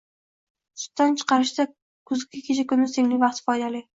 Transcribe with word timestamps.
Sutdan 0.83 1.13
chiqarishda 1.19 1.67
kuzgi 2.11 2.43
kecha-kunduz 2.47 2.97
tenglik 2.99 3.23
vaqti 3.25 3.49
foydali. 3.51 3.87